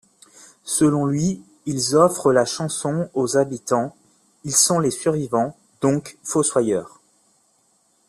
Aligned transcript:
Selon 0.65 1.05
lui, 1.05 1.43
ils 1.67 1.95
offrent 1.95 2.31
la 2.33 2.43
chanson 2.45 3.07
aux 3.13 3.37
habitants, 3.37 3.95
ils 4.45 4.55
sont 4.55 4.79
les 4.79 4.89
survivants, 4.89 5.55
donc 5.81 6.17
Fossoyeurs. 6.23 6.99